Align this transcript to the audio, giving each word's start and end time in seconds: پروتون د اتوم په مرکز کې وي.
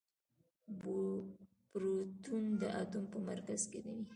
پروتون 1.71 2.43
د 2.61 2.63
اتوم 2.81 3.03
په 3.13 3.17
مرکز 3.29 3.61
کې 3.71 3.79
وي. 3.85 3.99